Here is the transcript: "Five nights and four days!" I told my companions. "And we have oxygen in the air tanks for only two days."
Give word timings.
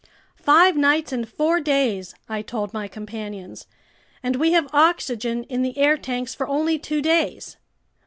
"Five 0.41 0.75
nights 0.75 1.11
and 1.11 1.29
four 1.29 1.59
days!" 1.59 2.15
I 2.27 2.41
told 2.41 2.73
my 2.73 2.87
companions. 2.87 3.67
"And 4.23 4.37
we 4.37 4.51
have 4.53 4.67
oxygen 4.73 5.43
in 5.43 5.61
the 5.61 5.77
air 5.77 5.95
tanks 5.95 6.33
for 6.33 6.47
only 6.47 6.79
two 6.79 7.03
days." 7.03 7.57